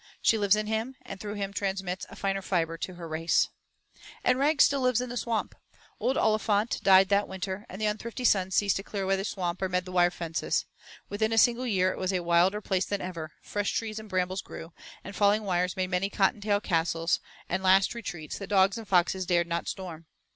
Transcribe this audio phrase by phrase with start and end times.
[0.19, 3.49] She lives in him, and through him transmits a finer fibre to her race.
[4.23, 5.53] And Rag still lives in the Swamp.
[5.99, 9.69] Old Olifant died that winter, and the unthrifty sons ceased to clear the Swamp or
[9.69, 10.65] mend the wire fences.
[11.07, 14.41] Within a single year it was a wilder place than ever; fresh trees and brambles
[14.41, 19.27] grew, and falling wires made many Cottontail castles and last retreats that dogs and foxes
[19.27, 20.07] dared not storm.